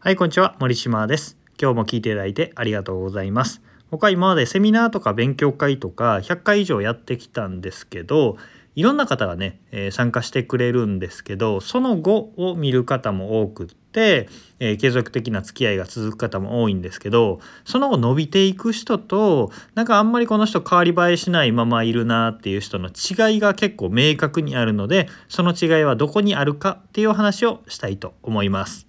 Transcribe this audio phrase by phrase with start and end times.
[0.00, 0.54] はい、こんにちは。
[0.60, 1.36] 森島です。
[1.60, 3.60] 今日も聞いていただいてありがとうございます。
[3.90, 8.36] 僕は今までセミナーとか勉強会とか100回以上やってきたんですけど、
[8.76, 14.28] いろんな方がね、え参加してくれるんですけど、その後を見る方も多くって、
[14.60, 28.87] え継続的な付き合いが続く方も多いんですけど、その後伸びていく人と、なんかあんまりこの人変わり映えしないままいるなっていう人の違いが結構明確にあるので、その違いはどこにあるかっていうお話をしたいと思います。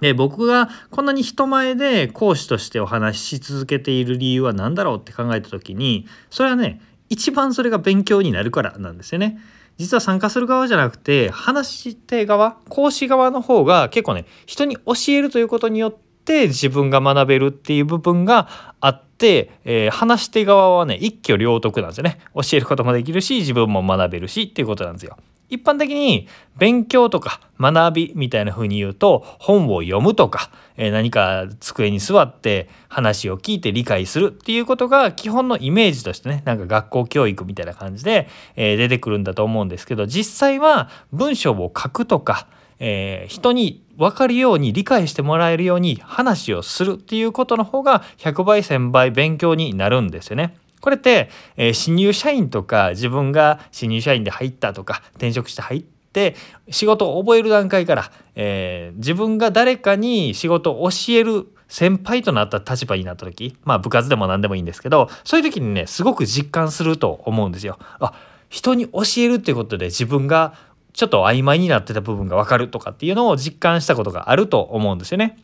[0.00, 9.38] で僕がこんなに人前で講師としてお話しし続けている理由は何だろうって考えた時にそれはね一番それが勉強になるからなんですよね。
[9.78, 25.16] 実は参加する側じゃなくて話し手側講師側の方が結構ね人に教えるということによって自分が学べるっていう部分があって、えー話し手側はね一挙両得なんですよね教えることもできるし自分も学べるしっていうことなんですよ。
[25.48, 42.46] 一般的に勉強とか学びみたいな風に言うと本を読むとか、何か机に座って話を聞いて理解するっていうことが基本のイメージとしてねなんか学校教育みたいな感じで、出てくるんだと思うんですけど実際は文章を書くとか、
[42.78, 50.56] 人に分かるように理解してもらえるように話をするっていうことの方が100倍1000倍勉強になるんですよね。
[50.80, 56.36] これって、えー新入社員とか自分が新入社員で入ったとか転職して入って
[56.70, 67.78] 仕事を覚える段階から、えー自分が誰かに仕事を教える先輩となった立場になった時まあ部活でも何でもいいんですけどそういう時にねすごく実感すると思うんですよ。
[68.00, 68.12] あ
[68.48, 70.54] 人に教えるっていうことで自分が
[70.94, 75.36] ちょっと曖昧になってた部分が分かるとかっていうのを実感したことがあると思うんですよね。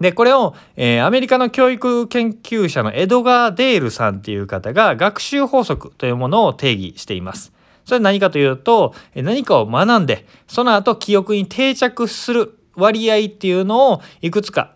[0.00, 7.52] でこれを、えーアメリカの教育研究者のエドガー・デールさんっていう方が学習法則というものを定義しています。
[7.84, 14.72] それは何かというと何かを学んでその後記憶に定着する割合っていうのをいくつか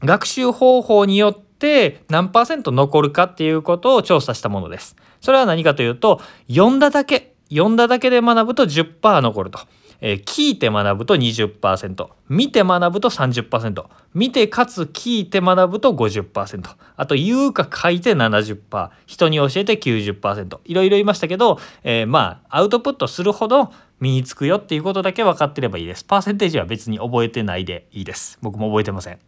[0.00, 4.96] 学習方法によって何パーセント残るかっていうことを調査したものです。
[5.20, 9.60] それは何かというと読んだだけ読んだだけで学ぶと10%残ると。
[10.00, 13.84] えー聞いて学ぶと20%見て学ぶと30%
[14.14, 23.70] 見てかつ聞いて学ぶと50%あと言うか書いて70%人に教えて90%いろいろ言いましたけど、えーまあアウトプットするほど
[24.00, 26.04] 身につくよっていうことだけ分かってればいいです。
[26.04, 28.38] パーセンテージは別に覚えてないでいいです。
[28.42, 29.18] 僕も覚えてません。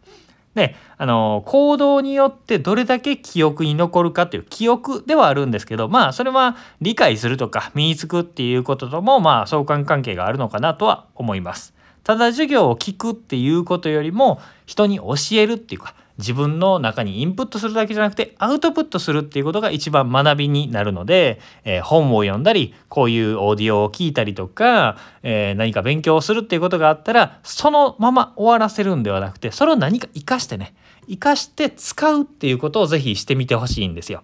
[0.55, 11.73] であの行動によってどれだけ記憶に残るかという記憶ではあるんですけどまあそれは理解するとか身につくっていうことともまあ相関関係があるのかなとは思います。
[12.03, 30.75] ただ授業を聞くっていうことよりも人に教えるっていうか自分の中にインプットするだけじゃなくてアウトプットするっていうことが一番学びになるので、えー本を読んだりこういうオーディオを聞いたりとか、えー何か勉強をするっていうことがあったらそのまま終わらせるんではなくてそれを何か活かしてね
[31.07, 34.23] 活かして使うっていうことをぜひしてみてほしいんですよ。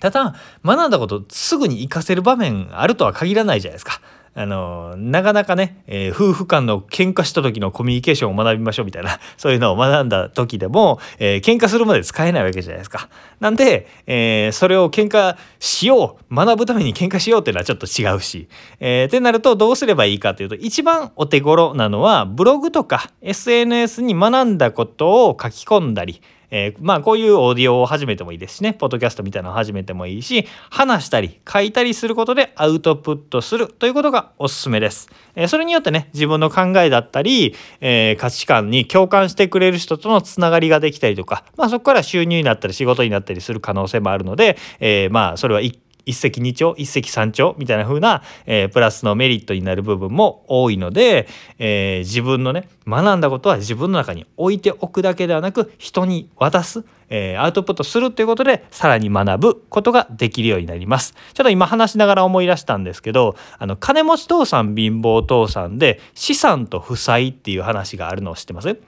[0.00, 4.00] ただ学んだことすぐに活かせる場面あるとは限らないじゃないですか。
[4.32, 13.08] あのなかなかね、えー夫婦間の喧嘩した時のコミュニケーションを学びましょうみたいな そういうのを学んだ時でも、えー喧嘩するまで使えないわけじゃないですか。
[13.40, 18.48] なんで、えーそれを喧嘩しよう学ぶために喧嘩しようっていうのはちょっと違うし、
[18.78, 26.20] えーってなるとどうすればいいかというと一番お手頃なのはブログとか SNS に学んだことを書き込んだり
[26.50, 35.08] えーまあこういうオーディオを始めてもいいですしねポッドキャストみたいなのを始めてもいいし話したり書いたりすることでアウトプットするということがおすすめです。
[35.34, 45.78] えーそれによってね自分の考えだったり、えー価値観に共感してくれる人とのつながりができたりとか、まあ、そこから収入になったり仕事になったりする可能性もあるので、えーまあそれは一
[46.10, 51.28] 一石二鳥一石三鳥みたいな風な、えープラスのメリットになる部分も多いので、
[51.58, 61.14] えー自分のね学んだことは自分の中に置いておくだけではなく人に渡す、えーアウトプットするということでさらに学ぶことができるようになります。
[61.32, 68.78] ちょっと今話しながら思い出したんですけどあの金持ち父さん貧乏父さんで資産と負債っていう話があるのを知ってます？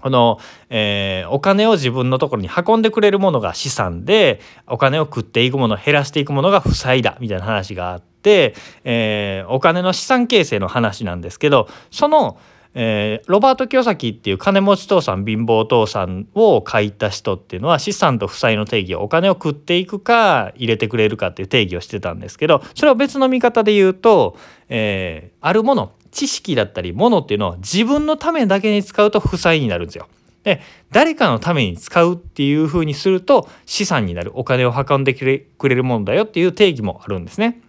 [0.00, 0.38] この、
[0.70, 8.54] えーお金を自分のところに運んでくれるものが資産でお金を食っていくもの減らしていくものが負債だみたいな話があって、
[8.84, 12.38] えーお金の資産形成の話なんですけどその、
[12.74, 24.36] えーロバート清崎っていう金持ち父さん貧乏父さんを書いた人っていうのは資産と負債の定義をお金を食っていくか入れてくれるかっていう定義をしてたんですけどそれを別の見方で言うと、
[24.68, 30.08] えーあるもの知識だったりものっていうのは自分のためだけに使うと負債になるんですよ。
[30.44, 30.60] で
[30.92, 37.60] 誰かのために使うっていう風にすると資産になるお金を運んでくれくれるものだよっていう定義もあるんですね。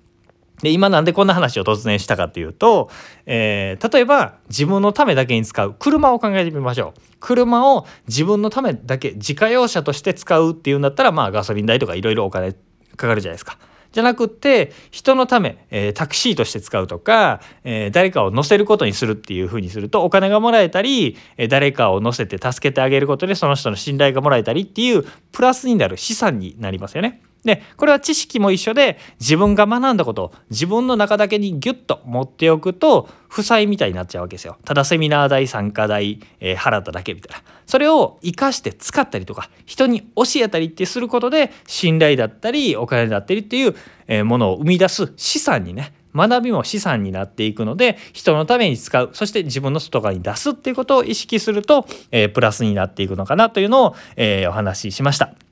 [0.62, 2.89] で今なんでこんな話を突然したかっていうと、
[3.25, 13.59] えー、例えば自分のためだけに使う車を考えてみましょう車を自分のためだけ自家用車として使うっていうんだったらまあガソリン代とかいろいろお金かかるじゃないですか。
[13.92, 27.21] じゃなくって人のため、えー、タクシーとして使うとか、えー、誰かを乗せることにするっていうふうにするとお金がもらえたり、えー、誰かを乗せて助けてあげることでその人の信頼がもらえたりっていうプラスになる資産になりますよね。
[27.47, 34.57] でこれは知識も一緒で自分が学んだことを自分の中だけにギュッと持っておくと負債みたいになっちゃうわけですよ。
[34.65, 37.44] ただセミナー代参加代、えー、払っただけみたいな。
[37.65, 43.75] それを生かして使ったりとか人に教えたりってすることで信頼だったりお金だったりっていう、
[44.07, 55.46] え、ものを生み出す資産にね学びも資産になっていくので人のために使うそして自分の外側に出すっていうことを意識すると、えー、プラスになっていくのかなというのを、え、お話ししました。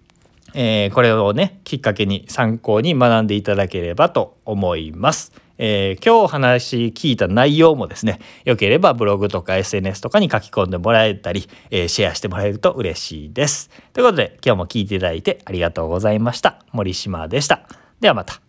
[0.56, 5.34] えー、これをねきっかけに参考に学んでいただければと思います。
[5.58, 13.70] えー、今日お話聞いた内容もですね良ければブログとか SNS とかに書き込んでもらえたり、えー、シェアしてもらえると嬉しいです。
[13.94, 16.60] ということで今日も聞いていただいてありがとうございました。
[16.72, 17.68] 森島でした。
[18.00, 18.45] ではまた。